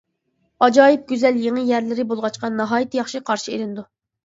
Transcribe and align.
ئاجايىپ 0.67 1.03
گۈزەل، 1.11 1.37
يېڭى 1.43 1.67
يەرلىرى 1.67 2.07
بولغاچقا 2.15 2.53
ناھايىتى 2.57 3.03
ياخشى 3.03 3.25
قارىشى 3.31 3.55
ئېلىنىدۇ. 3.57 3.89